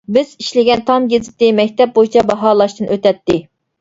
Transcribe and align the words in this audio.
بىز 0.15 0.29
ئىشلىگەن 0.43 0.79
تام 0.87 1.05
گېزىتى 1.11 1.51
مەكتەپ 1.59 1.93
بويىچە 1.99 2.25
باھالاشتىن 2.33 2.91
ئۆتەتتى. 2.97 3.39